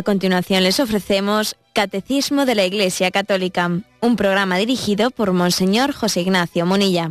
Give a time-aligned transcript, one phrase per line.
[0.00, 6.22] A continuación les ofrecemos Catecismo de la Iglesia Católica, un programa dirigido por Monseñor José
[6.22, 7.10] Ignacio Monilla.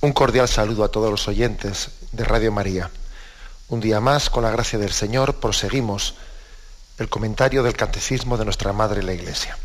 [0.00, 2.90] Un cordial saludo a todos los oyentes de Radio María.
[3.68, 6.14] Un día más, con la gracia del Señor, proseguimos
[6.96, 9.58] el comentario del Catecismo de nuestra Madre la Iglesia.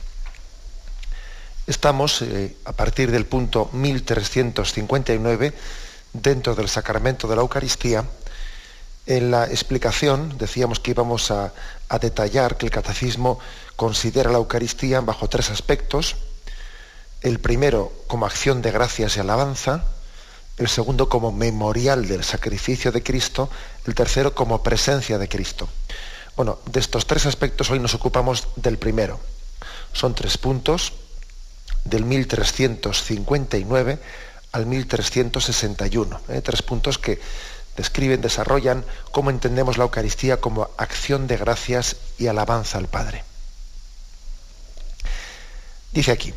[1.68, 5.54] Estamos, eh, a partir del punto 1359,
[6.14, 8.06] dentro del sacramento de la Eucaristía,
[9.08, 11.54] en la explicación, decíamos que íbamos a,
[12.02, 13.40] detallar que el catecismo
[13.76, 16.16] considera la Eucaristía bajo tres aspectos.
[17.22, 19.86] El primero como acción de gracias y alabanza,
[20.58, 23.50] el segundo como memorial del sacrificio de Cristo,
[23.86, 25.68] el tercero como presencia de Cristo.
[26.36, 29.20] Bueno, de estos tres aspectos hoy nos ocupamos del primero.
[29.94, 30.94] Son tres puntos
[31.86, 34.00] del 1359
[34.52, 36.22] al 1361.
[36.30, 36.42] ¿eh?
[36.42, 37.20] Tres puntos que
[37.78, 43.24] describen, desarrollan cómo entendemos la Eucaristía como acción de gracias y alabanza al Padre.
[45.92, 46.34] Dice aquí,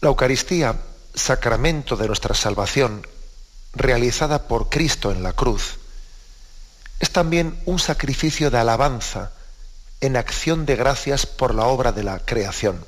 [0.00, 0.76] la Eucaristía,
[1.14, 3.06] sacramento de nuestra salvación,
[3.74, 5.78] realizada por Cristo en la cruz,
[7.00, 9.32] es también un sacrificio de alabanza
[10.00, 12.84] en acción de gracias por la obra de la creación.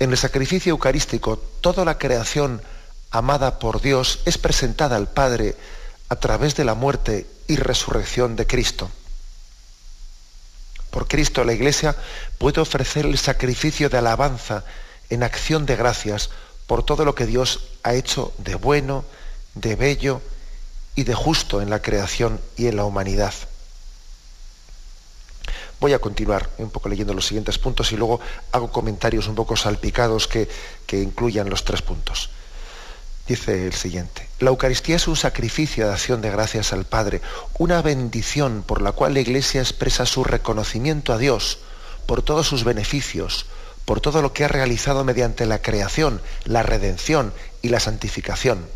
[0.00, 2.62] En el sacrificio eucarístico, toda la creación
[3.10, 5.56] amada por Dios es presentada al Padre
[6.08, 8.90] a través de la muerte y resurrección de Cristo.
[10.90, 11.94] Por Cristo la Iglesia
[12.38, 14.64] puede ofrecer el sacrificio de alabanza
[15.10, 16.30] en acción de gracias
[16.66, 19.04] por todo lo que Dios ha hecho de bueno,
[19.54, 20.22] de bello
[20.94, 23.34] y de justo en la creación y en la humanidad.
[25.80, 28.20] Voy a continuar un poco leyendo los siguientes puntos y luego
[28.52, 30.48] hago comentarios un poco salpicados que,
[30.86, 32.30] que incluyan los tres puntos.
[33.26, 37.22] Dice el siguiente, la Eucaristía es un sacrificio de acción de gracias al Padre,
[37.58, 41.60] una bendición por la cual la Iglesia expresa su reconocimiento a Dios
[42.06, 43.46] por todos sus beneficios,
[43.84, 48.66] por todo lo que ha realizado mediante la creación, la redención y la santificación.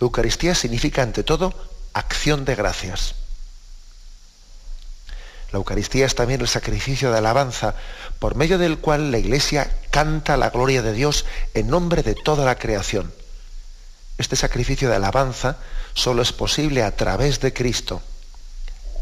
[0.00, 1.54] Eucaristía significa ante todo
[1.92, 3.14] acción de gracias.
[5.54, 7.76] La Eucaristía es también el sacrificio de alabanza,
[8.18, 12.44] por medio del cual la Iglesia canta la gloria de Dios en nombre de toda
[12.44, 13.14] la creación.
[14.18, 15.58] Este sacrificio de alabanza
[15.92, 18.02] solo es posible a través de Cristo.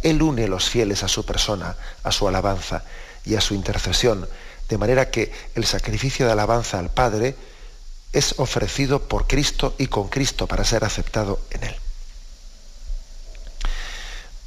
[0.03, 2.85] Él une los fieles a su persona, a su alabanza
[3.25, 4.29] y a su intercesión,
[4.69, 7.35] de manera que el sacrificio de alabanza al Padre
[8.13, 11.82] es ofrecido por Cristo y con Cristo para ser aceptado en Él.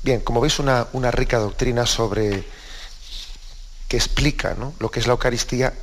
[0.06, 2.44] Bien, como veis, una, rica doctrina sobre
[3.88, 5.74] que explica lo que es la Eucaristía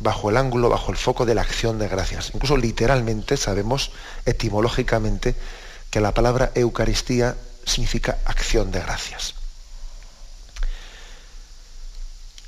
[0.00, 2.32] bajo el ángulo, bajo el foco de la acción de gracias.
[2.34, 3.92] Incluso literalmente sabemos,
[4.24, 5.36] etimológicamente,
[5.90, 9.34] que la palabra Eucaristía significa acción de gracias.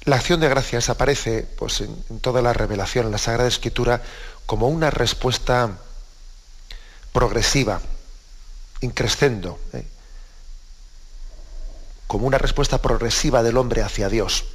[0.02, 4.02] La acción de gracias aparece pues, en, toda la revelación, en la Sagrada Escritura,
[4.46, 5.78] como una respuesta
[7.12, 7.80] progresiva,
[8.80, 9.86] increscendo, ¿eh?
[12.08, 14.46] Como una respuesta progresiva del hombre hacia Dios.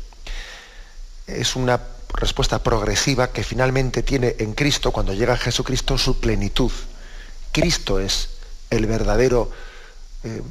[1.28, 1.80] Es una
[2.14, 6.72] respuesta progresiva que finalmente tiene en Cristo, cuando llega Jesucristo, su plenitud.
[7.54, 8.30] Cristo es
[8.70, 9.52] el verdadero
[10.24, 10.42] eh,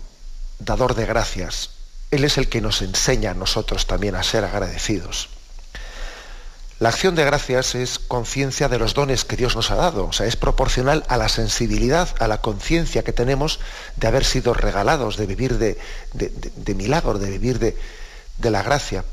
[0.60, 1.70] dador de gracias.
[2.10, 5.28] Él es el que nos enseña a nosotros también a ser agradecidos.
[6.82, 10.12] La acción de gracias es conciencia de los dones que Dios nos ha dado, o
[10.12, 13.60] sea, es proporcional a la sensibilidad, a la conciencia que tenemos
[13.94, 15.78] de haber sido regalados, de vivir de,
[16.12, 19.04] de, milagro, de vivir de, la gracia.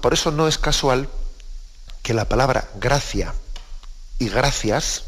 [0.00, 1.10] Por eso no es casual
[2.02, 3.34] que la palabra gracia
[4.18, 5.04] y gracias,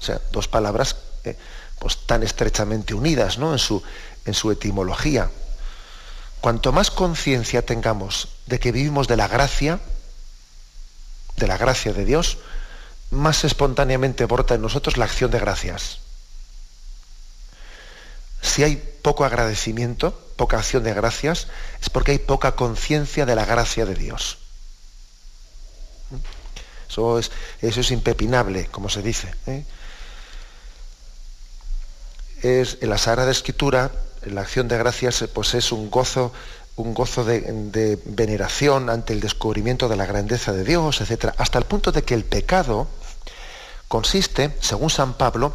[0.00, 1.36] o sea, dos palabras eh,
[1.78, 3.52] pues tan estrechamente unidas ¿no?
[3.52, 3.82] en, su,
[4.24, 5.30] en su etimología,
[6.42, 9.78] Cuanto más conciencia tengamos de que vivimos de la gracia,
[11.36, 12.38] de la gracia de Dios,
[13.12, 16.00] más espontáneamente brota en nosotros la acción de gracias.
[18.40, 21.46] Si hay poco agradecimiento, poca acción de gracias,
[21.80, 24.38] es porque hay poca conciencia de la gracia de Dios.
[26.88, 29.32] Eso es, impepinable, como se dice.
[29.46, 29.64] ¿eh?
[32.42, 33.92] Es en la Sagrada Escritura
[34.26, 36.32] la acción de gracias pues es un gozo,
[36.76, 41.34] un gozo de, veneración ante el descubrimiento de la grandeza de Dios, etc.
[41.38, 42.88] Hasta el punto de que el pecado
[43.88, 45.54] consiste, según San Pablo,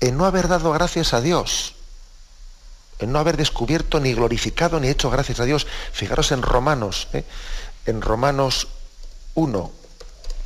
[0.00, 1.74] en no haber dado gracias a Dios.
[2.98, 5.66] en no haber descubierto ni glorificado ni hecho gracias a Dios.
[5.92, 7.24] Fijaros en Romanos, ¿eh?
[7.86, 8.68] en Romanos
[9.34, 9.72] 1,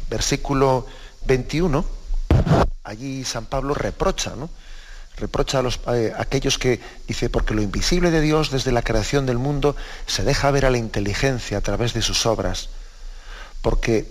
[0.09, 0.87] versículo
[1.27, 1.85] 21,
[2.85, 4.49] allí San Pablo reprocha, ¿no?
[5.17, 9.27] Reprocha a, los, eh, aquellos que dice, porque lo invisible de Dios desde la creación
[9.27, 9.77] del mundo
[10.07, 12.69] se deja ver a la inteligencia a través de sus obras,
[13.63, 14.11] porque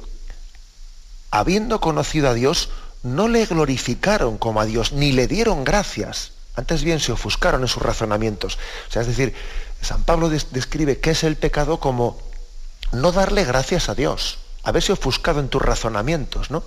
[1.31, 2.69] habiendo conocido a Dios,
[3.03, 6.31] no le glorificaron como a Dios, ni le dieron gracias.
[6.55, 8.57] Antes bien se ofuscaron en sus razonamientos.
[8.87, 9.35] O sea, es decir,
[9.81, 12.17] San Pablo describe qué es el pecado como
[12.91, 16.63] no darle gracias a Dios, haberse ofuscado en tus razonamientos, ¿no?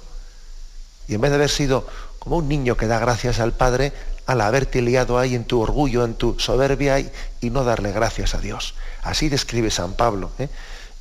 [1.09, 1.87] Y en vez de haber sido
[2.19, 3.93] como un niño que da gracias al Padre,
[4.29, 7.11] al haberte liado ahí en tu orgullo, en tu soberbia y,
[7.51, 8.75] no darle gracias a Dios.
[9.03, 10.51] Así describe San Pablo, ¿eh?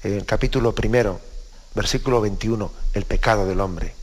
[0.04, 1.20] en el capítulo primero,
[1.76, 3.94] versículo 21, el pecado del hombre.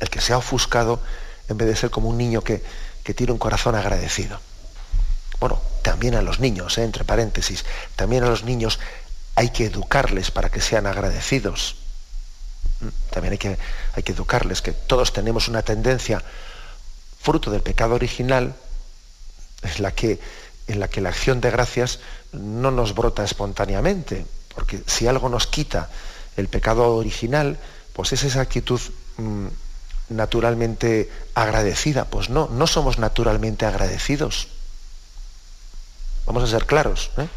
[0.00, 1.00] El que se ha ofuscado
[1.50, 2.62] en vez de ser como un niño que,
[3.14, 4.40] tiene un corazón agradecido.
[5.38, 6.84] Bueno, también a los niños, ¿eh?
[6.84, 8.80] entre paréntesis, también a los niños
[9.34, 11.76] hay que educarles para que sean agradecidos.
[12.80, 12.88] ¿Mm?
[13.10, 13.58] También hay que,
[13.92, 16.24] hay que educarles, que todos tenemos una tendencia
[17.24, 18.54] fruto del pecado original,
[19.62, 20.20] es la que,
[20.68, 22.00] en la que la acción de gracias
[22.32, 25.88] no nos brota espontáneamente, porque si algo nos quita
[26.36, 27.58] el pecado original,
[27.94, 28.80] pues es esa actitud
[29.16, 29.46] mm,
[30.10, 32.04] naturalmente agradecida.
[32.04, 34.48] Pues no, no somos naturalmente agradecidos.
[36.26, 37.10] Vamos a ser claros.
[37.16, 37.28] ¿eh?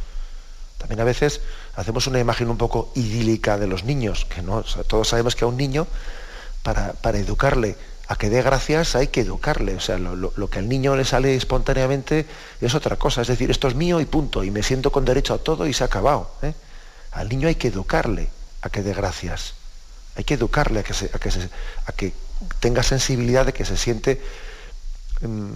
[0.80, 1.40] También a veces
[1.78, 5.48] hacemos una imagen un poco idílica de los niños, que no, todos sabemos que a
[5.48, 5.88] un niño,
[6.64, 9.76] para, para educarle a que dé gracias hay que educarle.
[9.76, 12.26] O sea, lo, que al niño le sale espontáneamente
[12.62, 13.22] es otra cosa.
[13.22, 14.44] Es decir, esto es mío y punto.
[14.44, 16.32] Y me siento con derecho a todo y se ha acabado.
[16.42, 16.54] ¿eh?
[17.12, 18.30] Al niño hay que educarle
[18.62, 19.54] a que dé gracias.
[20.16, 21.50] Hay que educarle a que, a que,
[21.96, 22.14] que
[22.60, 24.22] tenga sensibilidad de que se siente
[25.22, 25.52] mm,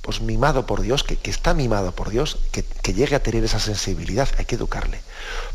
[0.00, 3.60] pues mimado por Dios, que, está mimado por Dios, que, que llegue a tener esa
[3.60, 4.28] sensibilidad.
[4.38, 5.00] Hay que educarle.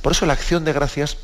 [0.04, 1.18] Por eso la acción de gracias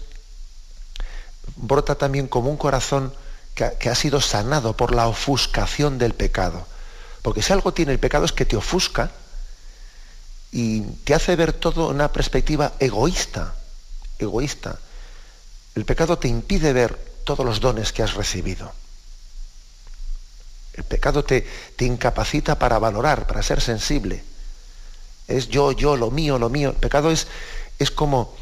[1.55, 3.13] brota también como un corazón
[3.55, 6.65] que, ha sido sanado por la ofuscación del pecado.
[7.21, 9.11] Porque si algo tiene el pecado es que te ofusca
[10.51, 13.55] y te hace ver todo en una perspectiva egoísta,
[14.19, 14.79] egoísta.
[15.75, 18.73] El pecado te impide ver todos los dones que has recibido.
[20.73, 24.23] El pecado te, te incapacita para valorar, para ser sensible.
[25.27, 26.69] Es yo, yo, lo mío, lo mío.
[26.69, 27.27] El pecado es,
[27.77, 28.33] es como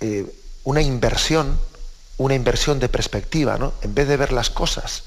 [0.00, 0.26] eh,
[0.64, 1.58] una inversión
[2.20, 3.72] una inversión de perspectiva, ¿no?
[3.80, 5.04] En vez de ver las cosas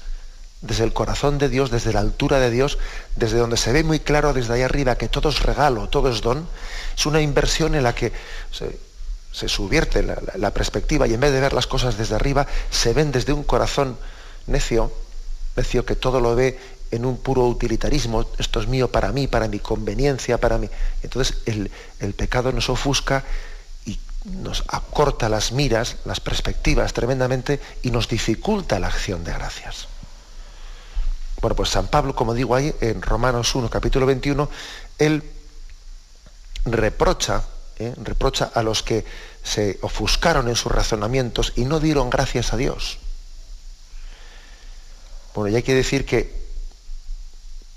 [0.62, 2.76] desde el corazón de Dios, desde la altura de Dios,
[3.14, 6.22] desde donde se ve muy claro desde ahí arriba que todo es regalo, todo es
[6.22, 6.48] don,
[6.96, 8.12] es una inversión en la que
[8.50, 13.12] se, subvierte la, perspectiva y en vez de ver las cosas desde arriba, se ven
[13.12, 13.96] desde un corazón
[14.48, 14.90] necio,
[15.56, 16.58] necio que todo lo ve
[16.90, 20.68] en un puro utilitarismo, esto es mío para mí, para mi conveniencia, para mí.
[21.04, 23.22] Entonces el, el pecado nos ofusca
[24.24, 29.88] nos acorta las miras, las perspectivas tremendamente y nos dificulta la acción de gracias.
[31.40, 34.48] Bueno, pues San Pablo, como digo ahí en Romanos 1, capítulo 21,
[34.98, 35.22] él
[36.64, 37.44] reprocha,
[37.78, 37.92] ¿eh?
[38.02, 39.04] reprocha a los que
[39.42, 42.98] se ofuscaron en sus razonamientos y no dieron gracias a Dios.
[45.34, 46.44] Bueno, y hay que decir que,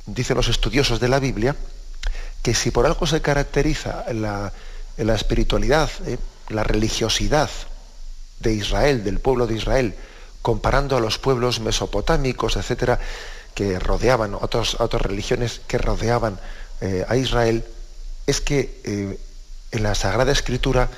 [0.06, 1.54] dicen los estudiosos de la Biblia,
[2.42, 4.54] que si por algo se caracteriza la,
[4.96, 6.18] la espiritualidad, ¿eh?
[6.50, 7.50] La religiosidad
[8.40, 9.96] de Israel, del pueblo de Israel,
[10.42, 13.00] comparando a los pueblos mesopotámicos, etcétera,
[13.54, 16.40] que rodeaban, otras religiones que rodeaban
[16.80, 17.66] eh, a Israel,
[18.28, 19.20] es que eh,
[19.72, 20.90] en la Sagrada Escritura,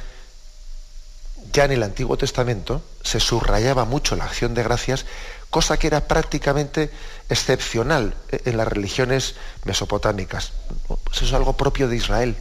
[1.54, 5.06] ya en el Antiguo Testamento, se subrayaba mucho la acción de gracias,
[5.50, 6.92] cosa que era prácticamente
[7.30, 10.52] excepcional eh, en las religiones mesopotámicas.
[10.88, 12.36] Pues eso es algo propio de Israel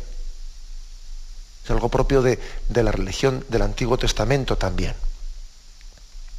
[1.71, 4.95] algo propio de, la religión del Antiguo Testamento también.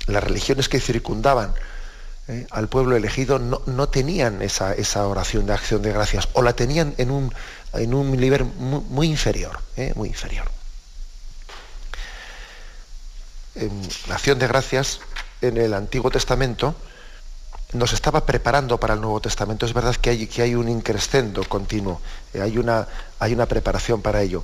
[0.07, 1.53] Las religiones que circundaban
[2.27, 6.93] eh, al pueblo elegido no, tenían esa, oración de acción de gracias, o la tenían
[6.97, 7.33] en un,
[7.73, 10.49] en nivel muy, inferior, eh, muy inferior.
[14.07, 15.01] la acción de gracias
[15.41, 16.75] en el Antiguo Testamento
[17.73, 19.65] nos estaba preparando para el Nuevo Testamento.
[19.65, 21.99] Es verdad que hay, un increscendo continuo,
[22.33, 24.43] eh, hay una preparación para ello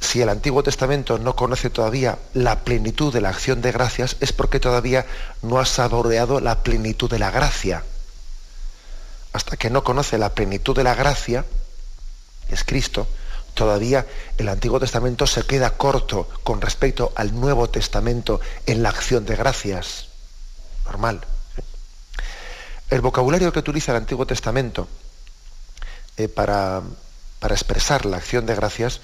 [0.00, 4.32] si el Antiguo Testamento no conoce todavía la plenitud de la acción de gracias, es
[4.32, 5.06] porque todavía
[5.42, 7.84] no ha saboreado la plenitud de la gracia.
[9.32, 11.44] Hasta que no conoce la plenitud de la gracia,
[12.48, 13.06] es Cristo,
[13.54, 14.06] todavía
[14.38, 19.36] el Antiguo Testamento se queda corto con respecto al Nuevo Testamento en la acción de
[19.36, 20.08] gracias.
[20.86, 21.20] Normal.
[22.88, 24.88] El vocabulario que utiliza el Antiguo Testamento
[26.16, 26.82] eh, para
[27.40, 29.00] para expresar la acción de gracias,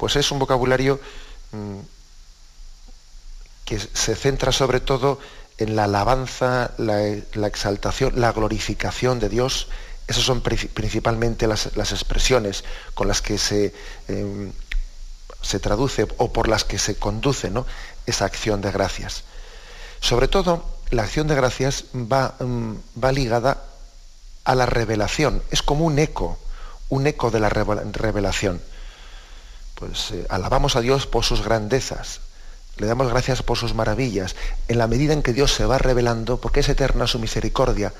[0.00, 0.98] pues es un vocabulario
[1.52, 1.80] mm,
[3.66, 5.20] que se centra sobre todo
[5.58, 7.06] en la alabanza, la,
[7.46, 9.68] exaltación, la glorificación de Dios.
[10.08, 12.64] Esas son principalmente las, expresiones
[12.94, 13.74] con las que se,
[14.08, 14.52] em,
[15.42, 17.52] se, traduce o por las que se conduce
[18.06, 19.24] esa acción de gracias.
[20.00, 23.64] Sobre todo, la acción de gracias mm, va ligada
[24.44, 25.42] a la revelación.
[25.50, 26.38] Es como un eco,
[26.88, 28.62] un eco de la revelación.
[29.80, 32.20] Pues eh, alabamos a Dios por sus grandezas,
[32.76, 34.36] le damos gracias por sus maravillas,
[34.68, 37.92] en la medida en que Dios se va revelando, porque es eterna su misericordia,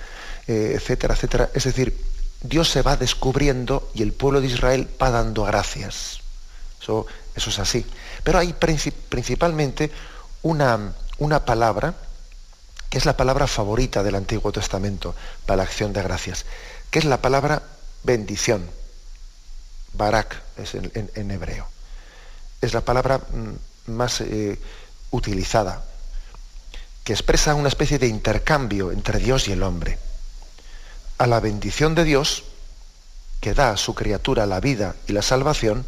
[0.47, 1.51] eh, etcétera, etcétera.
[1.55, 1.99] Es decir,
[2.43, 6.21] Dios se va descubriendo y el pueblo de Israel va dando gracias.
[6.81, 7.85] Eso, es así.
[8.25, 9.91] Pero hay principalmente
[10.43, 11.95] una, una palabra,
[12.89, 15.15] que es la palabra favorita del Antiguo Testamento
[15.47, 16.45] para la acción de gracias,
[16.91, 17.63] que es la palabra
[18.03, 18.80] bendición.
[19.93, 21.67] Barak es en, hebreo.
[22.61, 24.59] Es la palabra mm, más eh,
[25.11, 25.85] utilizada,
[27.05, 29.99] que expresa una especie de intercambio entre Dios y el hombre.
[31.19, 32.45] A la bendición de Dios,
[33.41, 35.87] que da a su criatura la vida y la salvación,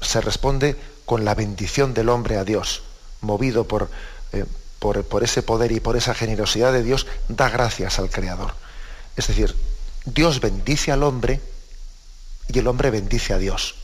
[0.00, 2.82] se responde con la bendición del hombre a Dios,
[3.20, 3.90] movido por,
[4.32, 4.44] eh,
[4.78, 8.54] por, por ese poder y por esa generosidad de Dios, da gracias al Creador.
[9.16, 9.54] Es decir,
[10.04, 11.40] Dios bendice al hombre
[12.52, 13.76] y el hombre bendice a Dios.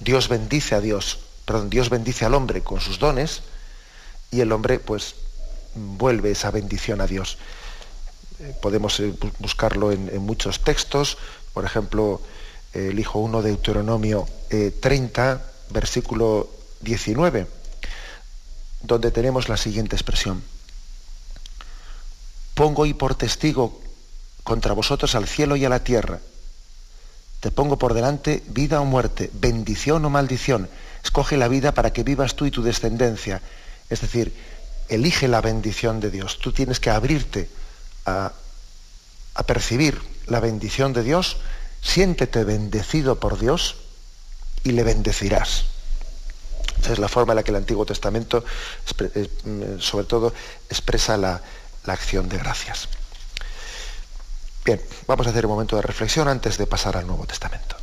[0.00, 3.42] Dios bendice a Dios, perdón, Dios bendice al hombre con sus dones
[4.30, 5.14] y el hombre pues
[5.74, 7.38] vuelve esa bendición a Dios.
[8.40, 11.18] Eh, podemos eh, buscarlo en, muchos textos,
[11.52, 12.20] por ejemplo,
[12.72, 15.38] el Hijo 1 de Deuteronomio 30, eh,
[15.70, 17.46] versículo 19,
[18.82, 20.42] donde tenemos la siguiente expresión.
[22.54, 23.80] Pongo hoy por testigo
[24.44, 26.20] contra vosotros al cielo y a la tierra.
[27.40, 30.68] Te pongo por delante vida o muerte, bendición o maldición.
[31.02, 33.40] Escoge la vida para que vivas tú y tu descendencia.
[33.88, 34.34] Es decir,
[34.90, 36.38] elige la bendición de Dios.
[36.38, 37.48] Tú tienes que abrirte
[38.04, 38.32] a,
[39.46, 41.38] percibir la bendición de Dios,
[41.80, 43.76] siéntete bendecido por Dios
[44.64, 45.64] y le bendecirás.
[46.82, 48.44] Esa es la forma en la que el Antiguo Testamento,
[49.14, 50.34] eh, sobre todo,
[50.68, 51.40] expresa la
[51.86, 52.99] acción de gracias.
[54.70, 57.79] Bien, vamos a hacer un momento de reflexión antes de pasar al Nuevo Testamento.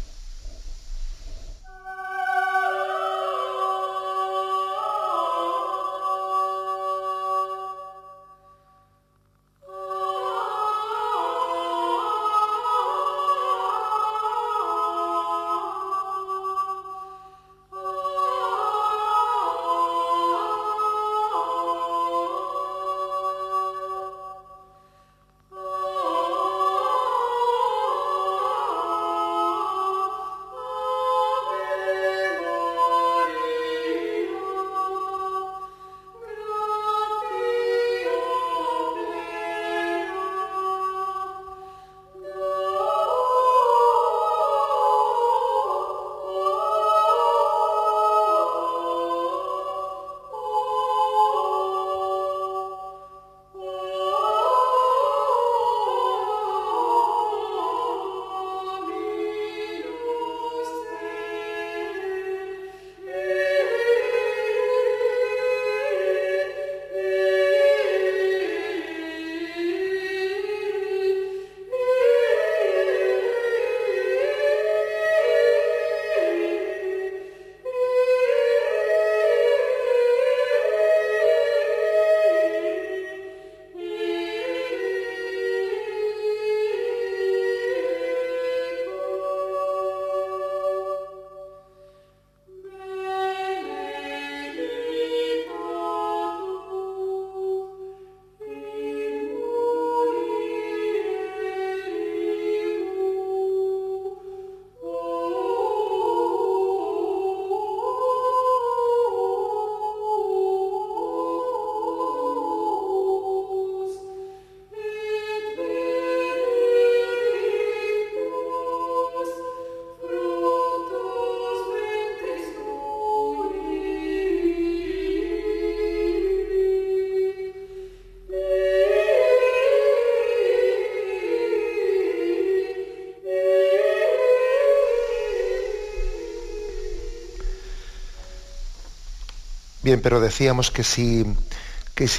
[139.88, 141.25] Bien, pero decíamos que si,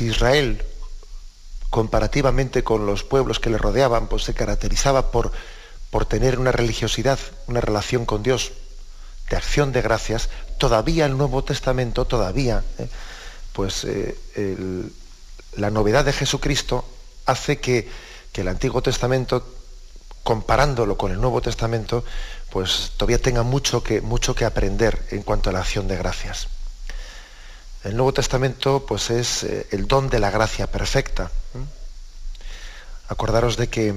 [0.00, 0.64] Israel,
[1.68, 5.32] comparativamente con los pueblos que le rodeaban, pues se caracterizaba por,
[5.90, 8.52] por tener una religiosidad, una relación con Dios
[9.28, 12.88] de acción de gracias, todavía el Nuevo Testamento, todavía, ¿eh?
[13.52, 14.16] pues eh,
[15.58, 16.87] la novedad de Jesucristo
[17.26, 17.87] hace que,
[18.32, 19.46] que, el Antiguo Testamento,
[20.22, 22.02] comparándolo con el Nuevo Testamento,
[22.48, 26.48] pues todavía tenga mucho que, mucho que aprender en cuanto a la acción de gracias.
[27.85, 31.30] El Nuevo Testamento pues es eh, el don de la gracia perfecta.
[33.08, 33.94] Acordaros de que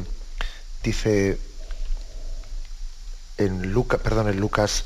[0.83, 1.37] dice
[3.37, 3.73] en,
[4.03, 4.85] perdón, en Lucas,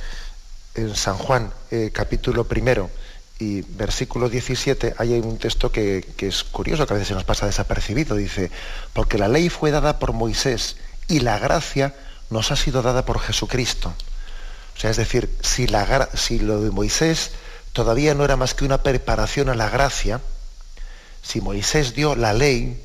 [0.75, 2.89] en San Juan, eh, capítulo primero
[3.37, 7.25] y versículo 17, hay un texto que, que, es curioso, que a veces se nos
[7.25, 8.15] pasa desapercibido.
[8.15, 8.49] Dice,
[8.93, 11.93] porque la ley fue dada por Moisés y la gracia
[12.29, 13.93] nos ha sido dada por Jesucristo.
[14.75, 17.31] O sea, es decir, si, la, si lo de Moisés
[17.75, 20.21] todavía no era más que una preparación a la gracia,
[21.21, 22.81] si Moisés dio la ley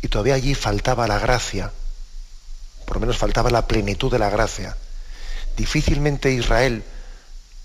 [0.00, 1.72] y todavía allí faltaba la gracia,
[2.86, 4.76] por lo menos faltaba la plenitud de la gracia,
[5.56, 6.84] difícilmente Israel,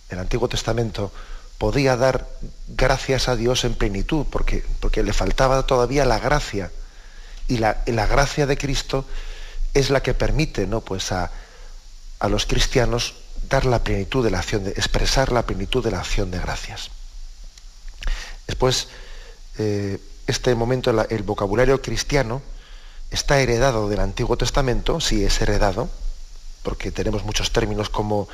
[0.10, 1.14] el Antiguo Testamento,
[1.60, 2.28] podía dar
[2.68, 6.72] gracias a Dios en plenitud, porque, porque le faltaba todavía la gracia.
[7.48, 9.06] Y la, la gracia de Cristo
[9.76, 10.82] es la que permite ¿no?
[10.82, 11.32] pues a,
[12.28, 13.14] los cristianos
[13.50, 16.90] dar la plenitud de la acción, de, expresar la plenitud de la acción de gracias.
[18.48, 18.88] Después,
[19.58, 22.42] eh, este momento, el vocabulario cristiano
[23.12, 25.90] está heredado del Antiguo Testamento, sí es heredado,
[26.64, 28.28] porque tenemos muchos términos como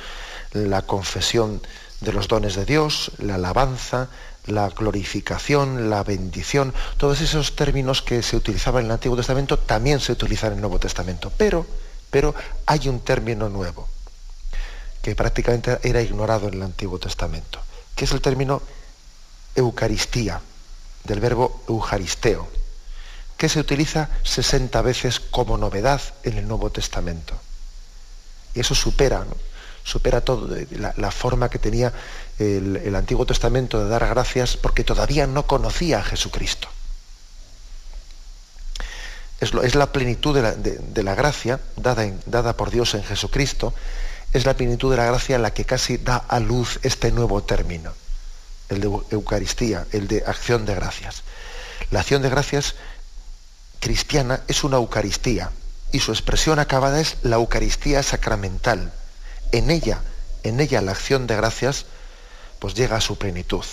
[0.52, 1.62] la confesión
[2.00, 4.08] de los dones de Dios, la alabanza,
[4.46, 10.00] la glorificación, la bendición, todos esos términos que se utilizaban en el Antiguo Testamento también
[10.00, 11.32] se utilizan en el Nuevo Testamento.
[11.36, 11.66] Pero,
[12.10, 12.34] pero
[12.66, 13.88] hay un término nuevo
[15.04, 17.60] que prácticamente era ignorado en el Antiguo Testamento,
[17.94, 18.62] que es el término
[19.54, 20.40] Eucaristía,
[21.04, 22.48] del verbo eucaristeo,
[23.36, 27.34] que se utiliza 60 veces como novedad en el Nuevo Testamento.
[28.54, 29.26] Y eso supera,
[29.84, 31.92] supera todo, la, forma que tenía
[32.38, 36.68] el, Antiguo Testamento de dar gracias porque todavía no conocía a Jesucristo.
[39.38, 43.74] Es, la plenitud de la, gracia dada, dada por Dios en Jesucristo,
[44.34, 47.94] es la plenitud de la gracia la que casi da a luz este nuevo término,
[48.68, 51.22] el de Eucaristía, el de acción de gracias.
[51.92, 52.74] La acción de gracias
[53.78, 55.52] cristiana es una Eucaristía,
[55.92, 58.92] y su expresión acabada es la Eucaristía sacramental.
[59.52, 60.02] En ella,
[60.42, 61.86] en ella la acción de gracias
[62.58, 63.64] pues llega a su plenitud.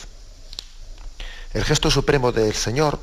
[1.56, 3.00] El gesto supremo del Señor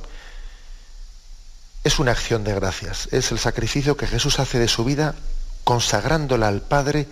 [1.83, 5.17] es una acción de gracias, es el sacrificio que Jesús hace de su vida
[5.65, 7.09] consagrándola al Padre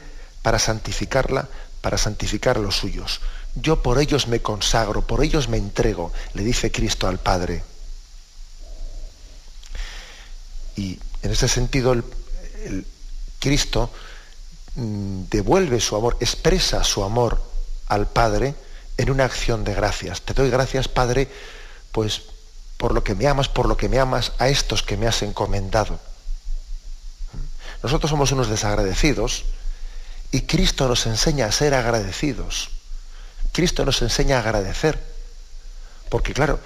[0.46, 1.48] para santificarla,
[1.80, 3.20] para santificar a los suyos.
[3.56, 7.64] Yo por ellos me consagro, por ellos me entrego, le dice Cristo al Padre.
[10.76, 12.04] Y en ese sentido, el,
[13.40, 13.90] Cristo
[14.76, 17.42] mm, devuelve su amor, expresa su amor
[17.88, 18.54] al Padre
[18.98, 20.22] en una acción de gracias.
[20.22, 21.28] Te doy gracias, Padre,
[21.90, 22.22] pues
[22.76, 25.22] por lo que me amas, por lo que me amas a estos que me has
[25.22, 25.98] encomendado.
[27.82, 29.44] Nosotros somos unos desagradecidos
[30.32, 32.70] y Cristo nos enseña a ser agradecidos.
[33.52, 35.02] Cristo nos enseña a agradecer.
[36.08, 36.60] Porque claro,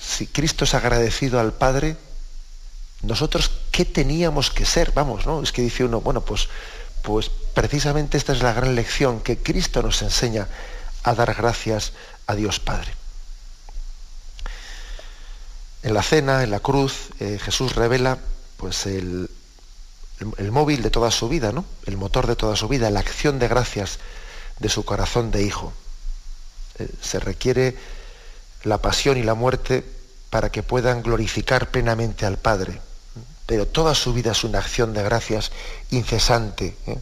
[0.00, 1.96] si Cristo es agradecido al Padre,
[3.02, 5.42] nosotros qué teníamos que ser, vamos, ¿no?
[5.42, 6.48] Es que dice uno, bueno, pues,
[7.02, 10.48] pues precisamente esta es la gran lección que Cristo nos enseña
[11.02, 11.92] a dar gracias
[12.26, 12.94] a Dios Padre.
[15.82, 18.18] En la cena, en la cruz, eh, Jesús revela
[18.56, 19.28] pues el,
[20.38, 21.64] el, móvil de toda su vida, ¿no?
[21.86, 23.98] El motor de toda su vida, la acción de gracias
[24.58, 25.72] de su corazón de hijo.
[26.78, 27.76] Eh, se requiere
[28.64, 29.84] la pasión y la muerte
[30.30, 32.80] para que puedan glorificar plenamente al Padre
[33.46, 35.52] pero toda su vida es una acción de gracias
[35.90, 36.98] incesante, ¿eh?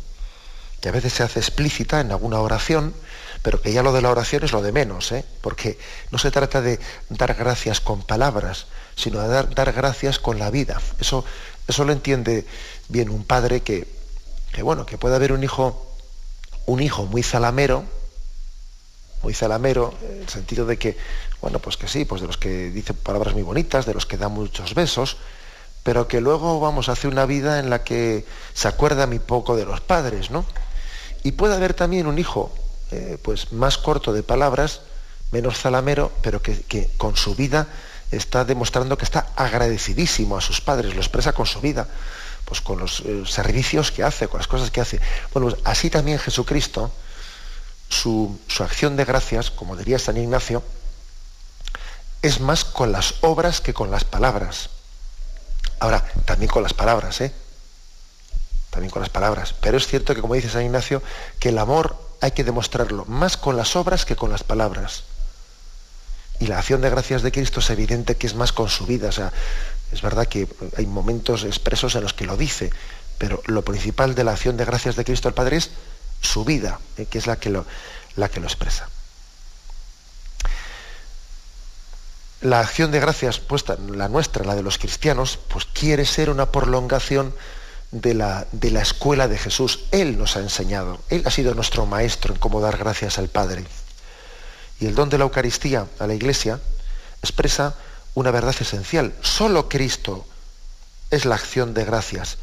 [0.80, 2.94] que a veces se hace explícita en alguna oración,
[3.42, 5.24] pero que ya lo de la oración es lo de menos, ¿eh?
[5.42, 5.78] porque
[6.10, 10.80] no se trata de dar gracias con palabras, sino de dar, gracias con la vida.
[10.98, 11.24] Eso,
[11.68, 12.46] eso lo entiende
[12.90, 13.86] bien un padre que,
[14.52, 15.86] que, bueno, que puede haber un hijo,
[16.66, 17.84] un hijo muy zalamero,
[19.22, 20.96] muy zalamero, en el sentido de que,
[21.40, 24.16] bueno, pues que sí, pues de los que dicen palabras muy bonitas, de los que
[24.16, 25.16] dan muchos besos,
[25.82, 29.56] pero que luego vamos a hacer una vida en la que se acuerda muy poco
[29.56, 30.44] de los padres, ¿no?
[31.22, 32.52] Y puede haber también un hijo,
[32.90, 34.80] eh, pues más corto de palabras,
[35.32, 37.68] menos zalamero, pero que, con su vida
[38.10, 41.86] está demostrando que está agradecidísimo a sus padres, lo expresa con su vida,
[42.50, 45.00] pues con los eh, servicios que hace, con las cosas que hace.
[45.32, 46.90] Bueno, pues así también Jesucristo,
[47.88, 50.64] su, su acción de gracias, como diría San Ignacio,
[52.22, 54.70] es más con las obras que con las palabras.
[55.78, 57.32] Ahora, también con las palabras, ¿eh?
[58.70, 59.54] también con las palabras.
[59.60, 61.04] Pero es cierto que, como dice San Ignacio,
[61.38, 65.04] que el amor hay que demostrarlo más con las obras que con las palabras.
[66.40, 69.10] Y la acción de gracias de Cristo es evidente que es más con su vida.
[69.10, 69.32] O sea,
[69.92, 72.70] es verdad que hay momentos expresos en los que lo dice,
[73.18, 75.70] pero lo principal de la acción de gracias de Cristo al Padre es
[76.20, 77.66] su vida, eh, que es la que lo,
[78.16, 78.88] la que lo expresa.
[82.40, 86.50] La acción de gracias puesta, la nuestra, la de los cristianos, pues quiere ser una
[86.50, 87.34] prolongación
[87.90, 89.80] de la, de la escuela de Jesús.
[89.90, 93.64] Él nos ha enseñado, Él ha sido nuestro maestro en cómo dar gracias al Padre.
[94.78, 96.60] Y el don de la Eucaristía a la Iglesia
[97.22, 97.74] expresa
[98.14, 99.14] una verdad esencial.
[99.22, 100.26] Solo Cristo
[101.10, 102.38] es la acción de gracias.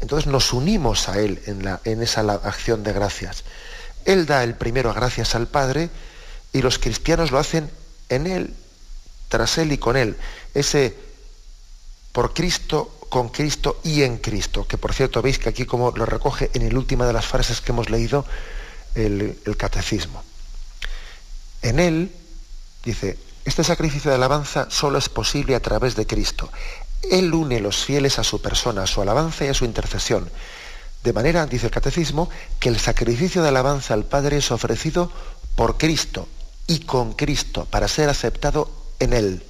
[0.00, 3.44] Entonces nos unimos a Él en, la, en esa acción de gracias.
[4.04, 5.90] Él da el primero gracias al Padre
[6.52, 7.70] y los cristianos lo hacen
[8.08, 8.54] en Él,
[9.28, 10.16] tras Él y con Él.
[10.54, 10.96] Ese
[12.12, 16.06] por Cristo, con Cristo y en Cristo, que por cierto veis que aquí como lo
[16.06, 18.24] recoge en el última de las frases que hemos leído
[18.94, 20.22] el, el catecismo.
[21.62, 22.12] En Él,
[22.84, 26.50] dice, este sacrificio de alabanza solo es posible a través de Cristo.
[27.10, 30.28] Él une los fieles a su persona, a su alabanza y a su intercesión.
[31.02, 35.10] De manera, dice el catecismo, que el sacrificio de alabanza al Padre es ofrecido
[35.54, 36.28] por Cristo
[36.66, 39.42] y con Cristo para ser aceptado en Él.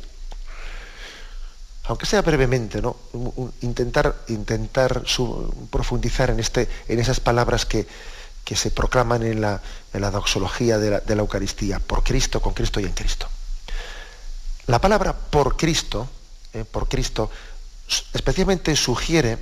[1.85, 2.97] Aunque sea brevemente, ¿no?
[3.63, 5.03] Intentar, intentar
[5.71, 7.87] profundizar en, este, en esas palabras que,
[8.45, 9.63] que se proclaman en la,
[9.95, 13.27] en la doxología de la, de la Eucaristía, por Cristo, con Cristo y en Cristo.
[14.69, 16.09] La palabra por Cristo
[16.55, 17.31] eh, por Cristo,
[18.15, 19.39] especialmente sugiere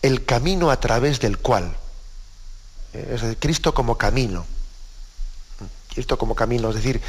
[0.00, 1.76] el camino a través del cual,
[2.94, 4.46] eh, es decir, Cristo como camino,
[5.92, 7.02] Cristo como camino, es decir,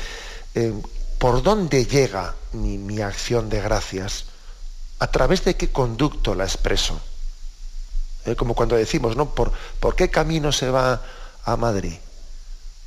[0.55, 0.73] eh,
[1.17, 4.25] por dónde llega mi, acción de gracias,
[4.99, 6.99] a través de qué conducto la expreso.
[8.38, 9.34] como cuando decimos, ¿no?
[9.34, 11.01] ¿Por, ¿Por, qué camino se va
[11.45, 11.95] a Madrid?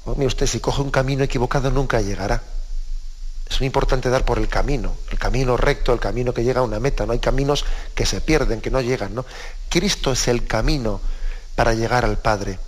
[0.04, 2.42] usted, si coge un camino equivocado nunca llegará.
[3.50, 6.64] Es muy importante dar por el camino, el camino recto, el camino que llega a
[6.64, 7.06] una meta.
[7.06, 9.14] No hay caminos que se pierden, que no llegan.
[9.14, 9.24] ¿no?
[9.68, 11.00] Cristo es el camino
[11.54, 12.58] para llegar al Padre.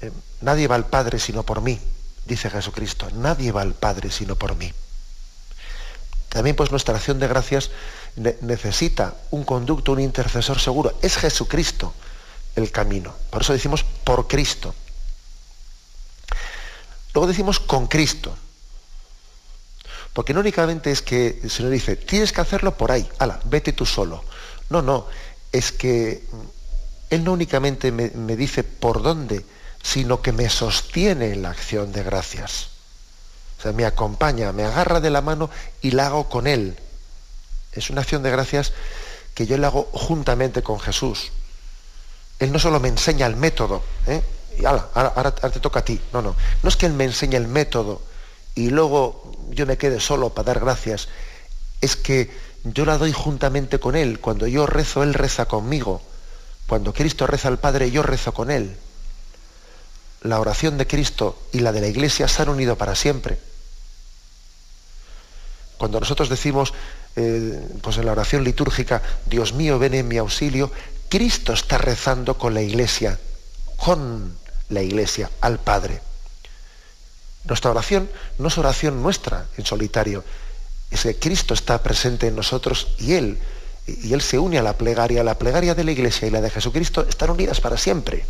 [0.00, 1.80] Eh, nadie va al Padre sino por mí,
[2.26, 3.08] dice Jesucristo.
[3.14, 4.72] Nadie va al Padre sino por mí.
[6.28, 7.70] También pues nuestra acción de gracias
[8.14, 10.96] necesita un conducto, un intercesor seguro.
[11.02, 11.92] Es Jesucristo
[12.54, 13.12] el camino.
[13.30, 14.74] Por eso decimos por Cristo.
[17.12, 18.36] Luego decimos con Cristo.
[20.12, 23.72] Porque no únicamente es que el Señor dice, tienes que hacerlo por ahí, ala, vete
[23.72, 24.24] tú solo.
[24.68, 25.06] No, no,
[25.52, 26.24] es que
[27.10, 29.44] Él no únicamente me, dice por dónde,
[29.82, 32.68] sino que me sostiene en la acción de gracias.
[33.58, 36.76] O sea, me acompaña, me agarra de la mano y la hago con Él.
[37.72, 38.72] Es una acción de gracias
[39.34, 41.30] que yo la hago juntamente con Jesús.
[42.38, 44.22] Él no solo me enseña el método, ¿eh?
[44.58, 46.00] y ala, ahora, ahora, te toca a ti.
[46.12, 46.34] No, no.
[46.62, 48.02] No es que Él me enseñe el método
[48.54, 51.08] y luego yo me quede solo para dar gracias,
[51.80, 52.30] es que
[52.64, 54.20] yo la doy juntamente con Él.
[54.20, 56.02] Cuando yo rezo, Él reza conmigo.
[56.66, 58.76] Cuando Cristo reza al Padre, yo rezo con Él.
[60.22, 63.38] La oración de Cristo y la de la Iglesia se han unido para siempre.
[65.78, 66.74] Cuando nosotros decimos,
[67.16, 70.70] eh, pues en la oración litúrgica, Dios mío, ven en mi auxilio,
[71.08, 73.18] Cristo está rezando con la Iglesia,
[73.78, 74.36] con
[74.68, 76.02] la Iglesia, al Padre.
[77.44, 80.24] Nuestra oración no es oración nuestra en solitario,
[80.90, 83.38] es que Cristo está presente en nosotros y Él,
[83.86, 85.24] y Él se une a la plegaria.
[85.24, 88.24] La plegaria de la Iglesia y la de Jesucristo están unidas para siempre.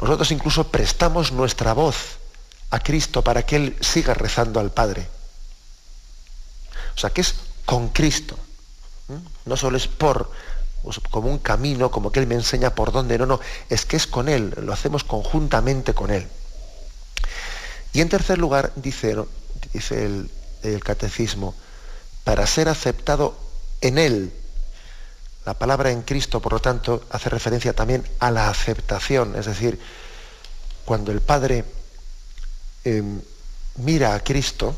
[0.00, 2.18] Nosotros incluso prestamos nuestra voz
[2.70, 5.06] a Cristo para que Él siga rezando al Padre.
[6.96, 8.38] O sea, que es con Cristo.
[9.44, 10.30] No solo es por,
[11.10, 13.18] como un camino, como que Él me enseña por dónde.
[13.18, 16.26] No, no, es que es con Él, lo hacemos conjuntamente con Él.
[17.92, 19.16] Y en tercer lugar, dice,
[19.82, 21.54] el catecismo,
[22.24, 23.36] para ser aceptado
[23.80, 24.32] en Él.
[25.44, 29.80] La palabra en Cristo, por lo tanto, hace referencia también a la aceptación, es decir,
[30.84, 31.64] cuando el Padre
[32.84, 33.20] em,
[33.76, 34.76] mira a Cristo,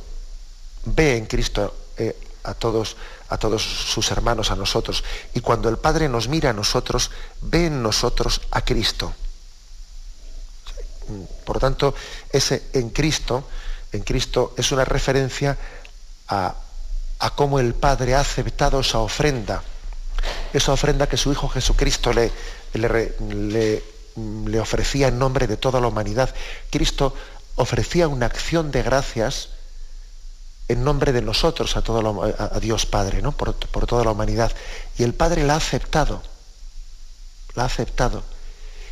[0.84, 2.96] ve en Cristo eh, a todos
[3.32, 5.02] a todos sus hermanos, a nosotros.
[5.32, 9.14] Y cuando el Padre nos mira a nosotros, ve en nosotros a Cristo.
[11.46, 11.94] Por lo tanto,
[12.30, 13.48] ese en Cristo,
[13.90, 15.56] en Cristo es una referencia
[16.28, 16.54] a,
[17.34, 19.62] cómo el Padre ha aceptado esa ofrenda,
[20.52, 22.30] esa ofrenda que su Hijo Jesucristo le,
[22.74, 23.82] le,
[24.46, 26.34] le ofrecía en nombre de toda la humanidad.
[26.70, 27.14] Cristo
[27.54, 29.48] ofrecía una acción de gracias
[30.72, 33.32] en nombre de nosotros a, todo a, Dios Padre, ¿no?
[33.32, 34.52] Por, por, toda la humanidad.
[34.98, 36.22] Y el Padre la ha aceptado,
[37.54, 38.22] la ha aceptado.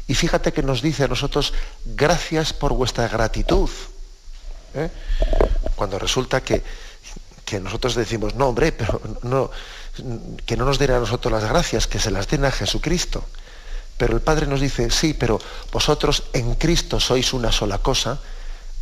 [0.06, 1.52] Y fíjate que nos dice a nosotros,
[1.84, 3.70] gracias por vuestra gratitud.
[4.74, 4.90] ¿eh?
[5.76, 6.62] Cuando resulta que,
[7.44, 9.50] que, nosotros decimos, no, hombre, pero no,
[10.46, 13.24] que no nos den a nosotros las gracias, que se las den a Jesucristo.
[13.96, 15.38] Pero el Padre nos dice, sí, pero
[15.72, 18.18] vosotros en Cristo sois una sola cosa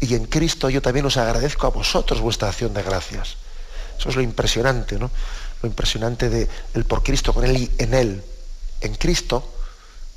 [0.00, 3.37] y en Cristo yo también os agradezco a vosotros vuestra acción de gracias.
[3.98, 5.11] Eso es lo impresionante, ¿no?
[5.62, 8.22] Lo impresionante de el por Cristo con Él y en Él.
[8.80, 9.52] En Cristo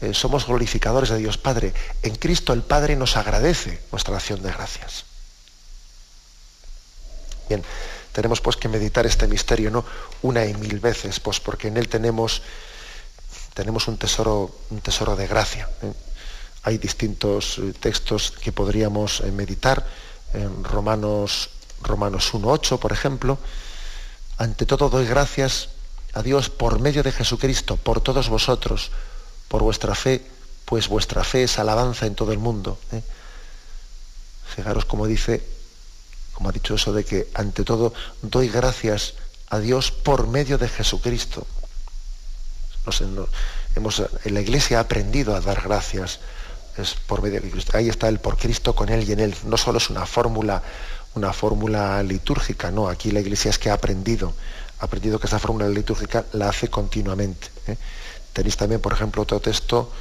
[0.02, 1.74] eh, somos glorificadores de Dios Padre.
[2.04, 5.06] En Cristo el Padre nos agradece nuestra acción de gracias.
[7.50, 7.64] Bien,
[8.12, 9.84] tenemos pues que meditar este misterio, ¿no?
[10.22, 12.44] Una y mil veces, pues porque en Él tenemos
[13.54, 15.70] tenemos un tesoro, un tesoro de gracia.
[15.82, 15.92] ¿eh?
[16.64, 19.86] Hay distintos eh, textos que podríamos eh, meditar,
[20.34, 21.50] en Romanos,
[21.82, 23.38] Romanos 1.8, por ejemplo.
[24.38, 25.70] Ante todo doy gracias
[26.14, 28.92] a Dios por medio de Jesucristo, por todos vosotros,
[29.48, 30.26] por vuestra fe,
[30.66, 32.80] pues vuestra fe es alabanza en todo el mundo.
[34.56, 35.44] Fijaros como dice,
[36.34, 39.16] como ha dicho eso de que ante todo doy gracias
[39.50, 41.46] a Dios por medio de Jesucristo
[43.76, 46.20] hemos, en la iglesia ha aprendido a dar gracias.
[46.78, 47.52] Es por medio de.
[47.74, 49.36] Ahí está el por Cristo con Él y en Él.
[49.46, 50.64] No solo es una fórmula,
[51.16, 52.88] una fórmula litúrgica, no.
[52.88, 54.34] Aquí la iglesia es que ha aprendido,
[54.80, 57.48] ha aprendido que esa fórmula litúrgica la hace continuamente.
[57.68, 57.78] ¿eh?
[58.34, 59.92] Tenéis también, por ejemplo, otro texto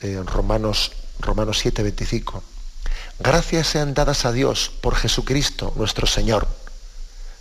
[0.00, 2.42] eh, en Romanos, Romanos 7, 25.
[3.20, 6.48] Gracias sean dadas a Dios por Jesucristo, nuestro Señor.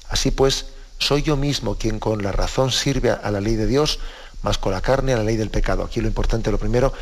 [0.10, 0.66] Así pues,
[0.98, 4.00] soy yo mismo quien con la razón sirve a la ley de Dios
[4.42, 5.84] más con la carne a la ley del pecado.
[5.84, 6.94] Aquí lo importante, lo primero,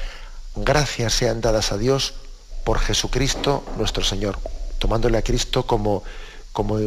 [0.55, 2.13] gracias sean dadas a Dios
[2.63, 4.39] por Jesucristo nuestro Señor,
[4.79, 6.03] tomándole a Cristo como,
[6.51, 6.79] como,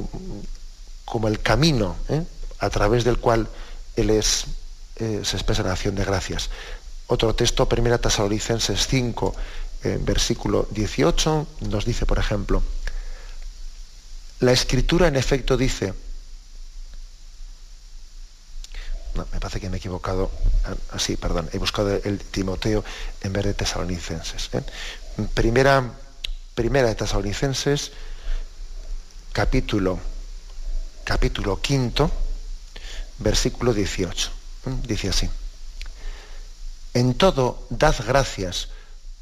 [1.05, 2.25] como el camino ¿eh?
[2.59, 3.49] a través del cual
[3.97, 4.47] Él es,
[4.97, 6.51] eh, se expresa la acción de gracias.
[7.07, 9.35] Otro texto, 1 Tesalonicenses 5,
[9.85, 12.63] eh, versículo 18, nos dice, por ejemplo,
[14.41, 15.95] la escritura en efecto dice,
[19.33, 20.31] me parece que me he equivocado.
[20.65, 22.85] Ah, perdón, he buscado el Timoteo
[23.23, 24.51] en vez de Tesalonicenses.
[24.53, 24.63] ¿eh?
[25.35, 25.93] Primera,
[26.55, 27.93] primera de Tesalonicenses,
[29.33, 29.99] capítulo,
[31.05, 32.11] capítulo quinto,
[33.19, 34.31] versículo 18.
[34.67, 34.71] ¿eh?
[34.85, 35.29] Dice así.
[36.95, 38.69] En todo, dad gracias,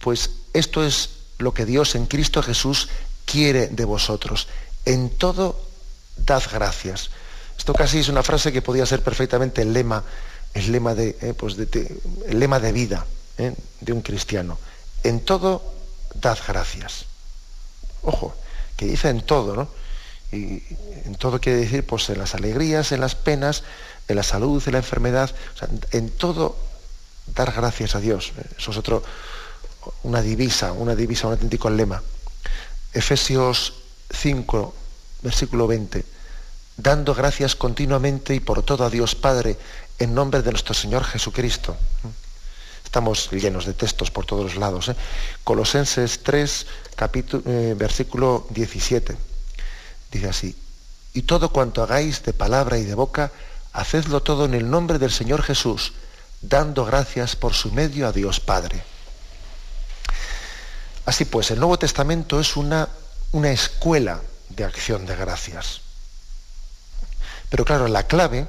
[0.00, 2.88] pues esto es lo que Dios en Cristo Jesús
[3.24, 4.48] quiere de vosotros.
[4.85, 5.61] En todo,
[6.16, 7.11] dad gracias
[7.57, 10.05] esto casi es una frase que podía ser perfectamente el lema,
[10.55, 13.07] el lema de, eh, pues el lema de vida
[13.38, 14.59] eh, de un cristiano.
[15.03, 15.62] En todo,
[16.14, 17.07] dad gracias.
[18.03, 18.35] Ojo,
[18.77, 19.69] que dice en todo, ¿no?
[20.33, 20.62] Y
[21.05, 23.62] en todo quiere decir, pues en las alegrías, en las penas,
[24.09, 25.35] en la salud, en la enfermedad,
[25.92, 26.57] en todo
[27.35, 28.33] dar gracias a Dios.
[28.59, 29.03] Eso es otro,
[30.03, 32.03] una divisa, una divisa, un auténtico lema.
[32.92, 33.75] Efesios
[34.11, 34.75] 5,
[35.23, 36.15] versículo 20
[36.76, 39.58] dando gracias continuamente y por todo a Dios Padre,
[39.98, 41.76] en nombre de nuestro Señor Jesucristo.
[42.84, 44.88] Estamos llenos de textos por todos los lados.
[44.88, 44.96] ¿eh?
[45.42, 49.16] Colosenses 3, capítulo, eh, versículo 17.
[50.12, 50.56] Dice así,
[51.12, 53.32] y todo cuanto hagáis de palabra y de boca,
[53.72, 55.94] hacedlo todo en el nombre del Señor Jesús,
[56.42, 58.82] dando gracias por su medio a Dios Padre.
[61.06, 62.88] Así pues, el Nuevo Testamento es una,
[63.32, 65.86] una escuela de acción de gracias.
[67.50, 68.46] Pero claro, la clave,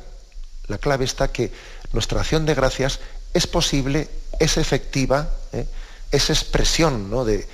[0.67, 1.51] la clave está que
[1.93, 2.99] nuestra acción de gracias
[3.33, 5.65] es posible, es efectiva, ¿eh?
[6.11, 7.47] es expresión de,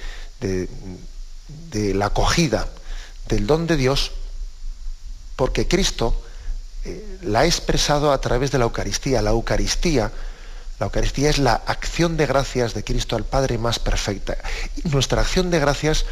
[1.94, 2.68] la acogida
[3.28, 4.12] del don de Dios,
[5.36, 6.22] porque Cristo
[6.86, 9.22] eh, la ha expresado a través de la Eucaristía.
[9.22, 10.12] La Eucaristía,
[10.80, 14.38] la Eucaristía es la acción de gracias de Cristo al Padre más perfecta.
[14.84, 16.06] Y nuestra acción de gracias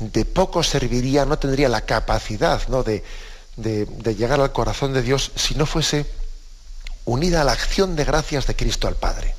[0.00, 2.82] de poco serviría, no tendría la capacidad ¿no?
[2.82, 3.04] de,
[3.56, 6.06] de, llegar al corazón de Dios si no fuese
[7.04, 9.34] unida a la acción de gracias de Cristo al Padre.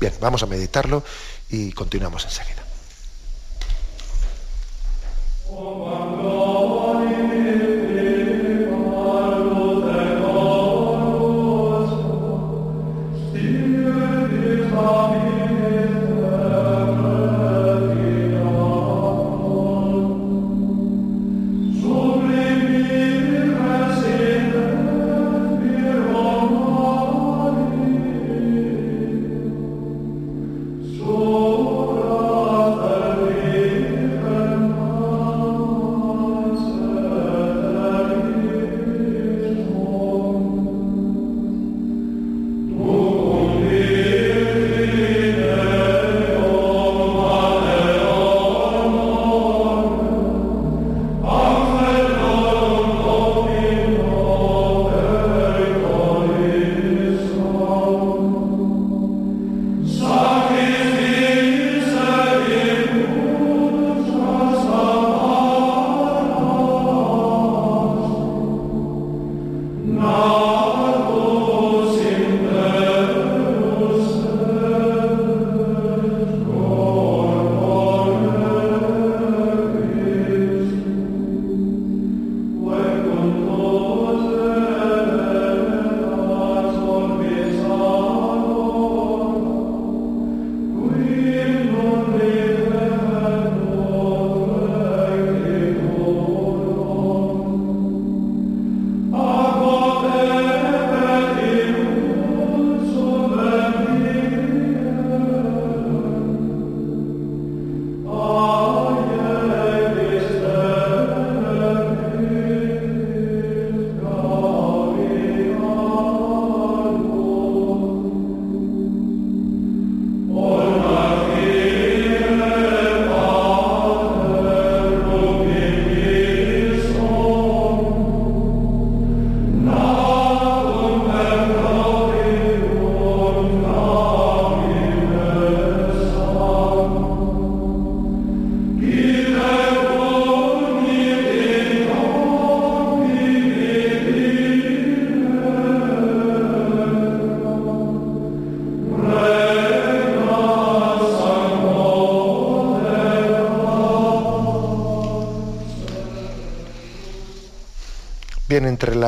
[0.00, 1.04] Bien, vamos a meditarlo
[1.50, 2.64] y continuamos enseguida.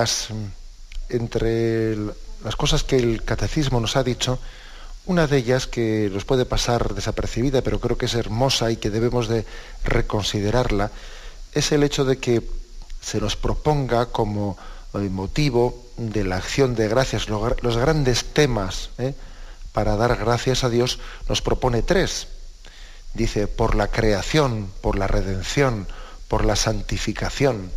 [0.03, 0.29] Las,
[1.11, 1.97] entre
[2.43, 4.41] las cosas que el catecismo nos ha dicho,
[5.07, 8.91] una de ellas que nos puede pasar desapercibida, pero creo que es hermosa y que
[8.91, 9.47] debemos de
[9.85, 10.91] reconsiderarla,
[11.53, 12.43] es el hecho de que
[13.01, 14.57] se nos proponga como
[14.95, 19.15] eh, motivo de la acción de gracias, los grandes temas ¿eh?
[19.73, 22.27] para dar gracias a Dios, nos propone tres.
[23.15, 25.87] Dice, por la creación, por la redención,
[26.27, 27.71] por la santificación.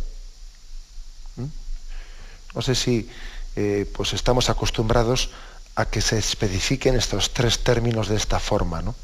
[2.56, 3.08] No sé si
[3.54, 5.28] eh, pues estamos acostumbrados
[5.74, 8.80] a que se especifiquen estos tres términos de esta forma.
[8.80, 8.94] ¿no?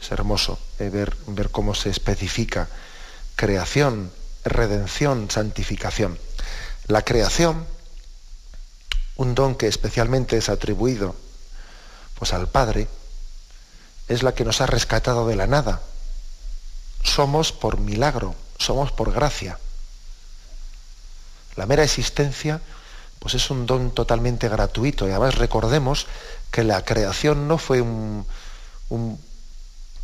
[0.00, 2.68] Es hermoso eh, ver, ver cómo se especifica
[3.36, 4.10] creación,
[4.44, 6.18] redención, santificación.
[6.86, 7.66] La creación,
[9.16, 11.14] un don que especialmente es atribuido
[12.18, 12.88] pues, al Padre,
[14.08, 15.82] es la que nos ha rescatado de la nada.
[17.04, 19.58] Somos por milagro, somos por gracia.
[21.60, 22.62] La mera existencia
[23.18, 25.06] pues es un don totalmente gratuito.
[25.06, 26.06] Y además recordemos
[26.50, 28.24] que la creación no fue un,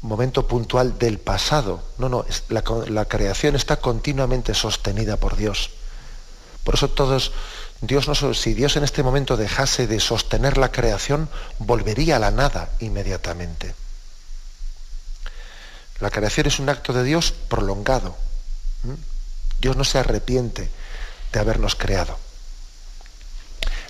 [0.02, 1.82] momento puntual del pasado.
[1.96, 5.70] No, no, la, la, creación está continuamente sostenida por Dios.
[6.62, 7.32] Por eso todos,
[7.80, 12.30] Dios no, si Dios en este momento dejase de sostener la creación, volvería a la
[12.30, 13.74] nada inmediatamente.
[16.00, 18.14] La creación es un acto de Dios prolongado.
[19.58, 20.68] Dios no se arrepiente
[21.32, 22.18] de habernos creado.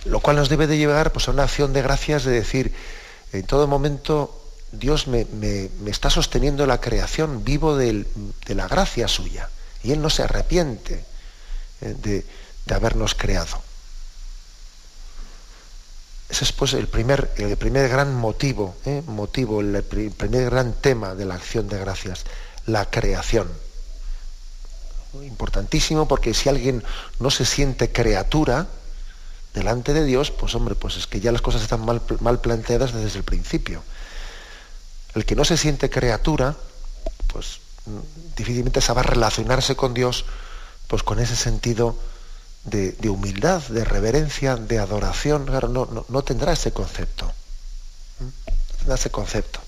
[0.04, 2.74] Lo cual nos debe de llevar pues, a una acción de gracias de decir,
[3.32, 5.26] en todo momento Dios me,
[5.86, 8.04] está sosteniendo la creación, vivo de
[8.48, 9.48] la gracia suya.
[9.82, 11.04] Y Él no se arrepiente
[11.80, 12.24] eh, de,
[12.74, 13.60] habernos creado.
[16.28, 19.02] Ese es pues, el, primer, el primer gran motivo, ¿eh?
[19.06, 22.24] motivo, el primer gran tema de la acción de gracias,
[22.66, 23.48] la creación.
[25.22, 26.82] Importantísimo porque si alguien
[27.18, 28.66] no se siente criatura,
[29.54, 32.92] delante de Dios, pues hombre, pues es que ya las cosas están mal, mal planteadas
[32.92, 33.82] desde el principio.
[35.14, 36.54] El que no se siente criatura,
[37.32, 37.60] pues
[38.36, 40.26] difícilmente sabrá relacionarse con Dios,
[40.88, 41.96] pues con ese sentido
[42.64, 45.46] de, humildad, de reverencia, de adoración.
[45.46, 47.32] No, no, tendrá ese concepto.
[48.20, 49.60] No tendrá ese concepto.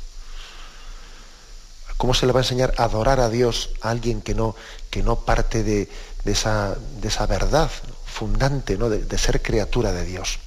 [1.99, 4.57] ¿Cómo se le va a enseñar a adorar a Dios a alguien que no,
[4.88, 5.88] que no parte de,
[6.24, 7.70] esa, esa verdad?
[8.18, 8.88] fundante ¿no?
[8.88, 10.40] de, ser criatura de Dios.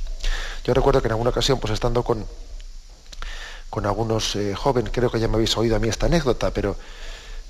[0.66, 2.26] Yo recuerdo que en alguna ocasión, pues estando con,
[3.70, 6.76] con algunos eh, jóvenes, creo que ya me habéis oído a mí esta anécdota, pero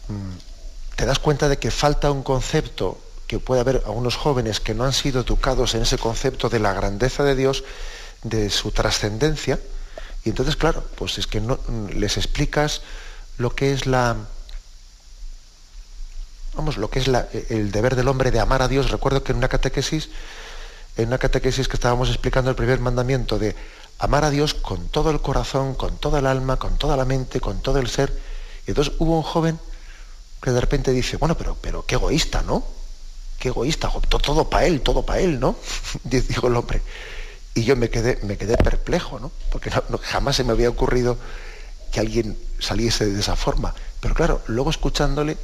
[0.08, 4.76] mm, te das cuenta de que falta un concepto, que puede haber algunos jóvenes que
[4.76, 7.64] no han sido educados en ese concepto de la grandeza de Dios,
[8.22, 9.60] de su trascendencia,
[10.24, 11.58] y entonces, claro, pues es que no,
[11.92, 12.84] les explicas
[13.42, 14.16] lo que es la,
[16.56, 17.08] vamos, lo que es
[17.50, 18.92] el deber del hombre de amar a Dios.
[18.92, 20.10] Recuerdo que en una catequesis,
[20.96, 23.56] en una catequesis que estábamos explicando el primer mandamiento de
[24.00, 27.42] amar a Dios con todo el corazón, con toda el alma, con toda la mente,
[27.42, 28.16] con todo el ser.
[28.68, 29.60] Y entonces hubo un joven
[30.42, 32.64] que de repente dice, bueno, pero, pero qué egoísta, ¿no?
[33.40, 35.56] Qué egoísta, todo para él, todo para él, ¿no?
[36.04, 36.82] Dijo el hombre.
[37.54, 39.32] Y yo me quedé, me quedé perplejo, ¿no?
[39.52, 41.18] Porque jamás se me había ocurrido
[41.92, 43.74] que alguien saliese de esa forma.
[44.00, 45.38] Pero claro, luego escuchándole,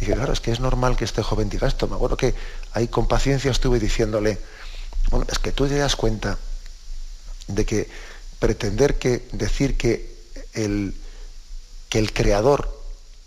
[0.00, 1.86] Dije, claro, es que es normal que este joven diga esto.
[1.86, 2.34] Me acuerdo que
[2.72, 4.38] ahí con paciencia estuve diciéndole,
[5.10, 6.38] bueno, es que tú te das cuenta
[7.46, 7.88] de que
[8.38, 10.16] pretender que decir que
[10.54, 10.94] el,
[11.90, 12.80] que el creador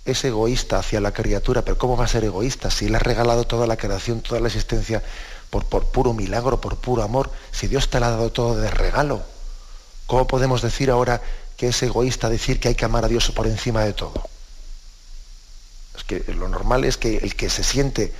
[0.05, 3.45] es egoísta hacia la criatura, pero ¿cómo va a ser egoísta si le ha regalado
[3.45, 5.03] toda la creación, toda la existencia
[5.51, 7.29] por, por puro milagro, por puro amor?
[7.51, 9.21] Si Dios te la ha dado todo de regalo,
[10.07, 11.21] ¿cómo podemos decir ahora
[11.63, 14.27] que es egoísta decir que hay que amar a Dios por encima de todo?
[15.95, 18.11] Es que lo normal es que el que se siente,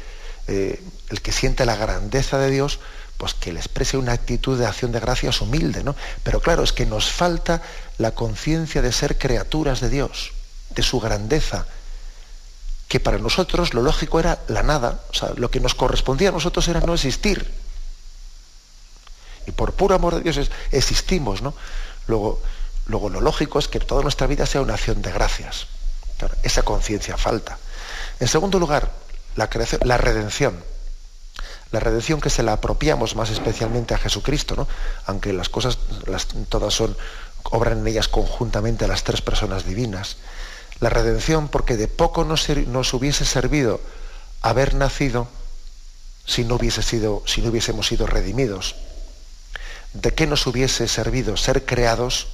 [0.48, 2.80] eh, el que siente la grandeza de Dios,
[3.18, 5.94] pues que le exprese una actitud de acción de gracias humilde, ¿no?
[6.24, 7.62] Pero claro, es que nos falta
[7.98, 10.32] la conciencia de ser criaturas de Dios,
[10.70, 11.66] de su grandeza,
[12.88, 16.32] que para nosotros lo lógico era la nada, o sea, lo que nos correspondía a
[16.32, 17.52] nosotros era no existir.
[19.46, 21.54] Y por puro amor de Dios existimos, ¿no?
[22.08, 22.41] Luego,
[22.88, 25.67] luego lo lógico es que toda nuestra vida sea una acción de gracias
[26.43, 27.57] esa conciencia falta.
[28.19, 28.91] En segundo lugar,
[29.36, 30.63] la, creación, la redención.
[31.71, 34.67] La redención que se la apropiamos más especialmente a Jesucristo, ¿no?
[35.07, 35.79] aunque las cosas
[36.49, 36.95] todas son,
[37.43, 40.17] obran en ellas conjuntamente a las tres personas divinas.
[40.79, 43.81] La redención porque de poco nos, nos hubiese servido
[44.41, 45.27] haber nacido
[46.25, 48.75] si no, hubiese sido, si no hubiésemos sido redimidos.
[49.93, 52.27] ¿De qué nos hubiese servido ser creados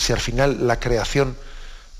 [0.00, 1.36] si al final la creación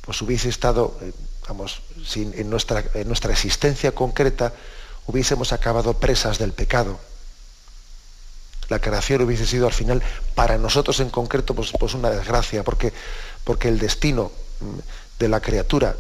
[0.00, 1.12] pues hubiese estado, eh,
[1.46, 4.52] vamos, sin, en, nuestra, nuestra existencia concreta
[5.06, 6.98] hubiésemos acabado presas del pecado.
[8.68, 10.02] la creación hubiese sido al final,
[10.36, 12.92] para nosotros en concreto, pues, pues una desgracia, porque,
[13.44, 14.30] porque el destino
[14.60, 14.78] mm,
[15.18, 15.96] de la criatura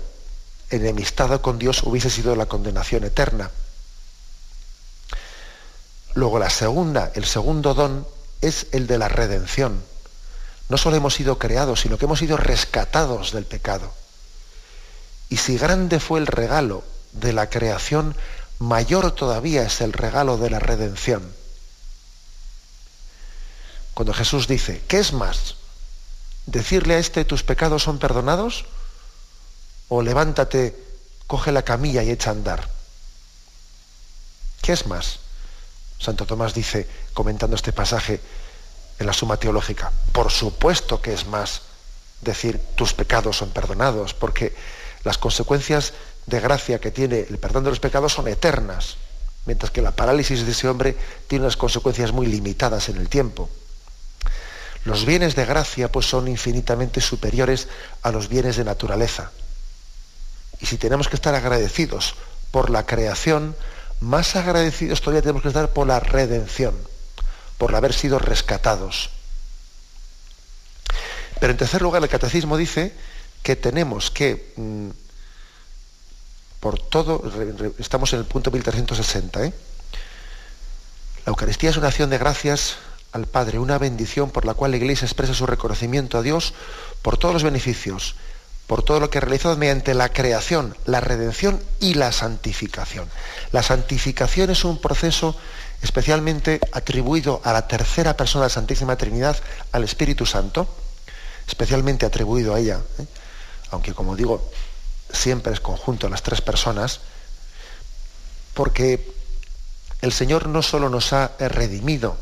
[0.70, 3.50] enemistada con Dios hubiese sido la condenación eterna.
[6.14, 8.06] Luego la segunda, el segundo don
[8.40, 9.82] es el de la redención.
[10.70, 13.92] No solo hemos sido creados, sino que hemos sido rescatados del pecado.
[15.28, 18.16] Y si grande fue el regalo de la creación,
[18.60, 21.34] mayor todavía es el regalo de la redención.
[23.94, 25.56] Cuando Jesús dice, ¿qué es más?
[26.46, 28.64] ¿Decirle a este tus pecados son perdonados?
[29.88, 30.76] ¿O levántate,
[31.26, 32.70] coge la camilla y echa a andar?
[34.62, 35.18] ¿Qué es más?
[35.98, 38.20] Santo Tomás dice, comentando este pasaje
[39.00, 41.62] en la Suma Teológica, por supuesto que es más
[42.20, 44.54] decir tus pecados son perdonados, porque
[45.04, 45.94] las consecuencias
[46.26, 48.98] de gracia que tiene el perdón de los pecados son eternas,
[49.46, 50.96] mientras que la parálisis de ese hombre
[51.28, 53.48] tiene unas consecuencias muy limitadas en el tiempo.
[54.84, 57.68] Los bienes de gracia pues son infinitamente superiores
[58.02, 59.30] a los bienes de naturaleza.
[60.60, 62.16] Y si tenemos que estar agradecidos
[62.50, 63.56] por la creación,
[64.00, 66.76] más agradecidos todavía tenemos que estar por la redención,
[67.60, 69.10] por haber sido rescatados.
[71.38, 72.94] Pero en tercer lugar, el catecismo dice
[73.42, 74.88] que tenemos que, mm,
[76.58, 77.22] por todo,
[77.78, 79.52] estamos en el punto 1360, ¿eh?
[81.26, 82.76] la Eucaristía es una acción de gracias
[83.12, 86.54] al Padre, una bendición por la cual la Iglesia expresa su reconocimiento a Dios
[87.02, 88.14] por todos los beneficios,
[88.70, 93.08] por todo lo que ha realizado mediante la creación, la redención y la santificación.
[93.50, 95.34] La santificación es un proceso
[95.82, 99.36] especialmente atribuido a la tercera persona de la Santísima Trinidad,
[99.72, 100.68] al Espíritu Santo,
[101.48, 102.80] especialmente atribuido a ella.
[103.00, 103.06] ¿eh?
[103.72, 104.48] aunque como digo,
[105.12, 107.00] siempre es conjunto las tres personas,
[108.54, 109.12] porque
[110.00, 112.16] el Señor no solo nos ha redimido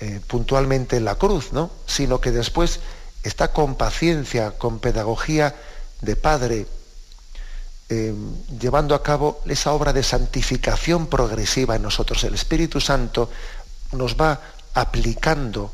[0.00, 1.70] eh, puntualmente en la cruz, ¿no?
[1.86, 2.80] sino que después
[3.22, 5.54] está con paciencia, con pedagogía
[6.00, 6.66] de Padre,
[7.88, 8.14] eh,
[8.60, 12.22] llevando a cabo esa obra de santificación progresiva en nosotros.
[12.24, 13.30] El Espíritu Santo
[13.92, 14.40] nos va
[14.74, 15.72] aplicando,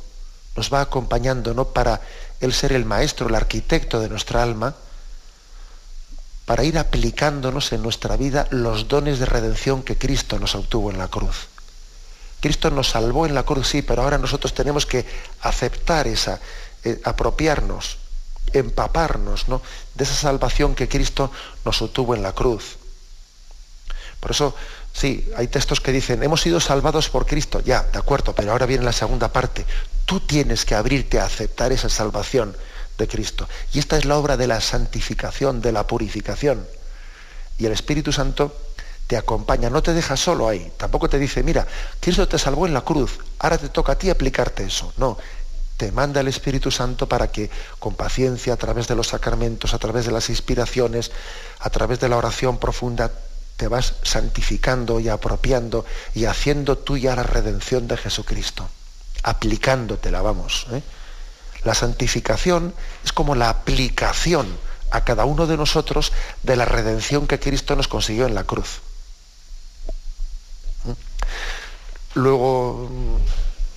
[0.57, 1.67] nos va acompañando ¿no?
[1.67, 2.01] para
[2.41, 4.75] el ser el maestro, el arquitecto de nuestra alma,
[6.47, 10.99] para ir aplicándonos en nuestra vida los dones de redención que Cristo nos obtuvo en
[10.99, 11.49] la cruz.
[12.41, 15.07] Cristo nos salvó en la cruz, sí, pero ahora nosotros tenemos que
[15.41, 16.39] aceptar esa,
[16.85, 17.99] eh, apropiarnos,
[18.53, 19.63] empaparnos ¿no?
[19.95, 21.31] de esa salvación que Cristo
[21.65, 22.77] nos obtuvo en la cruz.
[24.21, 24.55] Por eso,
[24.93, 28.67] sí, hay textos que dicen, hemos sido salvados por Cristo, ya, de acuerdo, pero ahora
[28.67, 29.67] viene la segunda parte.
[30.07, 32.57] Tú tienes que abrirte a aceptar esa salvación
[32.97, 33.49] de Cristo.
[33.73, 36.67] Y esta es la obra de la santificación, de la purificación.
[37.59, 38.57] Y el Espíritu Santo
[39.07, 40.73] te acompaña, no te deja solo ahí.
[40.77, 41.67] Tampoco te dice, mira,
[42.01, 44.93] Cristo te salvó en la cruz, ahora te toca a ti aplicarte eso.
[44.97, 45.19] No,
[45.77, 49.79] te manda el Espíritu Santo para que con paciencia, a través de los sacramentos, a
[49.79, 51.11] través de las inspiraciones,
[51.59, 53.11] a través de la oración profunda,
[53.57, 58.69] te vas santificando y apropiando y haciendo tuya la redención de Jesucristo
[59.25, 60.67] aplicándotela, vamos.
[60.71, 60.83] ¿eh?
[61.65, 64.47] La santificación es como la aplicación
[64.91, 66.13] a cada uno de nosotros
[66.43, 68.81] de la redención que Cristo nos consiguió en la cruz.
[70.85, 70.93] ¿Mm?
[72.15, 72.91] Luego,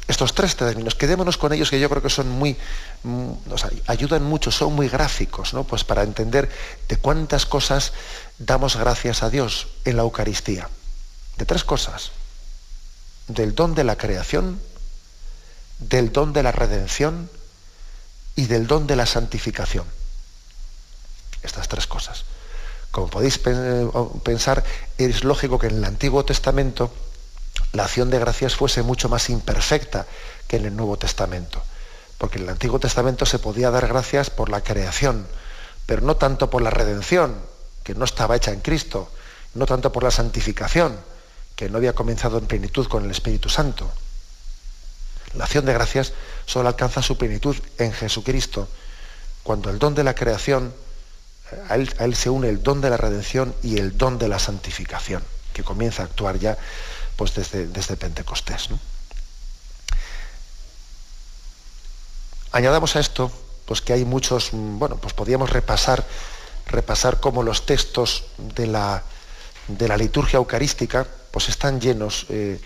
[0.07, 2.55] estos tres términos, quedémonos con ellos que yo creo que son muy,
[3.03, 3.31] mm,
[3.87, 5.65] ayudan mucho, son muy gráficos, ¿no?
[5.65, 6.49] Pues para entender
[6.87, 7.91] de cuántas cosas
[8.37, 10.69] damos gracias a Dios en la Eucaristía.
[11.37, 12.11] De tres cosas.
[13.27, 14.61] Del don de la creación,
[15.79, 17.29] del don de la redención
[18.35, 19.85] y del don de la santificación.
[21.43, 22.23] Estas tres cosas.
[22.91, 23.39] Como podéis
[24.23, 24.63] pensar,
[24.97, 26.93] es lógico que en el Antiguo Testamento
[27.73, 30.05] la acción de gracias fuese mucho más imperfecta
[30.47, 31.61] que en el Nuevo Testamento.
[32.17, 35.27] Porque en el Antiguo Testamento se podía dar gracias por la creación,
[35.85, 37.35] pero no tanto por la redención,
[37.83, 39.09] que no estaba hecha en Cristo,
[39.53, 40.97] no tanto por la santificación,
[41.55, 43.91] que no había comenzado en plenitud con el Espíritu Santo.
[45.33, 46.13] La acción de gracias
[46.45, 48.67] solo alcanza su plenitud en Jesucristo,
[49.43, 50.73] cuando el don de la creación,
[51.69, 55.23] a él, se une el don de la redención y el don de la santificación,
[55.53, 56.57] que comienza a actuar ya
[57.17, 58.69] pues, desde, desde Pentecostés.
[62.53, 63.29] Añadamos a esto
[63.65, 66.05] pues, que hay muchos, bueno, pues podríamos repasar,
[66.67, 69.03] repasar cómo los textos de la,
[69.67, 72.25] de la liturgia eucarística pues, están llenos.
[72.29, 72.61] Eh,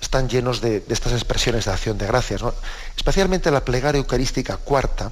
[0.00, 2.42] están llenos de, estas expresiones de acción de gracias.
[2.96, 5.10] Especialmente la plegaria eucarística cuarta,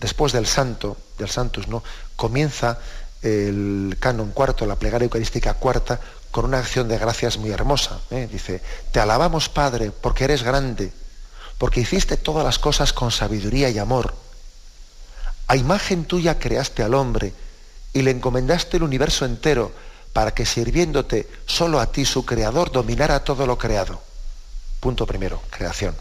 [0.00, 1.82] después del santo, del santus, ¿no?
[2.16, 2.78] comienza
[3.22, 6.00] el canon cuarto, la plegaria eucarística cuarta,
[6.30, 8.00] con una acción de gracias muy hermosa.
[8.10, 8.28] ¿eh?
[8.30, 8.62] Dice,
[8.92, 10.92] te alabamos Padre porque eres grande,
[11.58, 14.14] porque hiciste todas las cosas con sabiduría y amor.
[15.46, 17.32] A imagen tuya creaste al hombre
[17.92, 19.72] y le encomendaste el universo entero
[20.12, 24.00] para que sirviéndote solo a ti, su creador, dominara todo lo creado.
[24.80, 25.94] Punto primero, creación.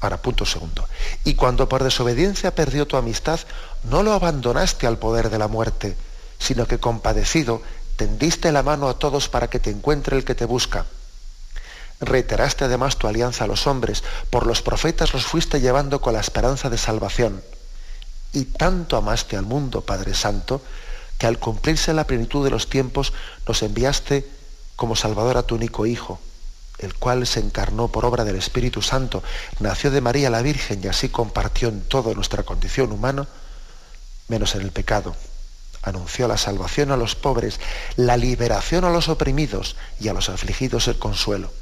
[0.00, 0.86] Ahora, punto segundo.
[1.24, 3.40] Y cuando por desobediencia perdió tu amistad,
[3.84, 5.96] no lo abandonaste al poder de la muerte,
[6.38, 7.62] sino que compadecido
[7.96, 10.86] tendiste la mano a todos para que te encuentre el que te busca.
[11.98, 16.20] Reiteraste además tu alianza a los hombres, por los profetas los fuiste llevando con la
[16.20, 17.42] esperanza de salvación.
[18.32, 20.60] Y tanto amaste al mundo, Padre Santo,
[21.16, 23.14] que al cumplirse la plenitud de los tiempos
[23.48, 24.28] nos enviaste
[24.76, 26.20] como Salvador a tu único Hijo,
[26.78, 29.22] el cual se encarnó por obra del Espíritu Santo,
[29.60, 33.26] nació de María la Virgen y así compartió en toda nuestra condición humana,
[34.28, 35.16] menos en el pecado
[35.86, 37.60] anunció la salvación a los pobres,
[37.94, 41.52] la liberación a los oprimidos y a los afligidos el consuelo.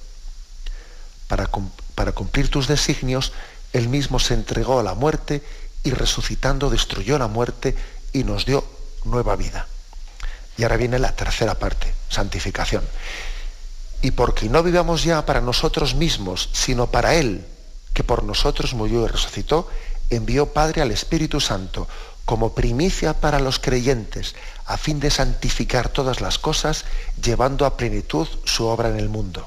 [1.28, 1.50] Para,
[1.94, 3.32] para cumplir tus designios,
[3.74, 5.42] Él mismo se entregó a la muerte
[5.82, 7.76] y resucitando destruyó la muerte
[8.14, 8.64] y nos dio
[9.04, 9.66] nueva vida.
[10.56, 12.84] Y ahora viene la tercera parte, santificación.
[14.00, 17.44] Y porque no vivamos ya para nosotros mismos, sino para Él,
[17.92, 19.68] que por nosotros murió y resucitó,
[20.08, 21.86] envió Padre al Espíritu Santo
[22.24, 24.34] como primicia para los creyentes,
[24.66, 26.84] a fin de santificar todas las cosas,
[27.22, 29.46] llevando a plenitud su obra en el mundo.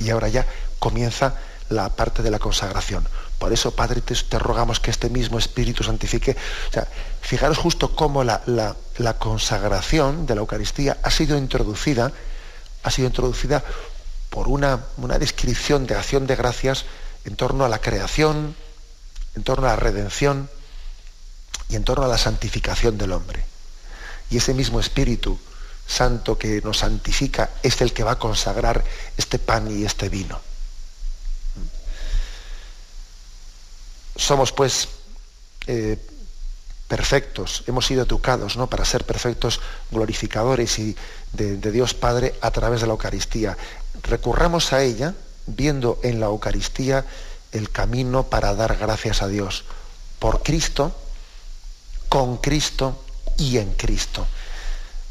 [0.00, 0.46] Y ahora ya
[0.78, 1.34] comienza
[1.68, 3.06] la parte de la consagración.
[3.38, 6.36] Por eso, Padre, te, rogamos que este mismo Espíritu santifique.
[6.70, 6.88] O sea,
[7.20, 12.12] fijaros justo cómo la, la, consagración de la Eucaristía ha sido introducida,
[12.82, 13.62] ha sido introducida
[14.30, 16.84] por una, una descripción de acción de gracias
[17.24, 18.56] en torno a la creación,
[19.36, 20.50] en torno a la redención,
[21.68, 23.44] y en torno a la santificación del hombre.
[24.30, 25.38] Y ese mismo Espíritu
[25.86, 28.84] Santo que nos santifica es el que va a consagrar
[29.16, 30.38] este pan y este vino.
[34.14, 34.88] Somos pues
[35.66, 35.98] eh,
[36.88, 38.68] perfectos, hemos sido educados ¿no?
[38.68, 39.60] para ser perfectos
[39.90, 40.96] glorificadores y
[41.32, 43.56] de, de Dios Padre a través de la Eucaristía.
[44.02, 45.14] Recurramos a ella
[45.46, 47.06] viendo en la Eucaristía
[47.52, 49.64] el camino para dar gracias a Dios.
[50.18, 50.94] Por Cristo,
[52.08, 53.04] con Cristo
[53.36, 54.26] y en Cristo.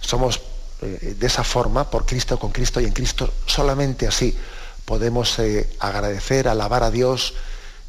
[0.02, 0.42] Somos
[0.82, 4.38] eh, de esa forma, por Cristo, con Cristo y en Cristo, solamente así
[4.86, 7.34] podemos eh, agradecer, alabar a Dios,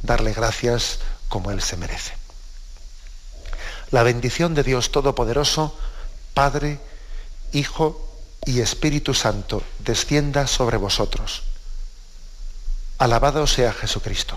[0.03, 0.99] darle gracias
[1.29, 2.13] como Él se merece.
[3.91, 5.77] La bendición de Dios Todopoderoso,
[6.35, 6.81] Padre,
[7.53, 8.05] Hijo
[8.45, 11.43] y Espíritu Santo, descienda sobre vosotros.
[12.99, 14.37] Alabado sea Jesucristo.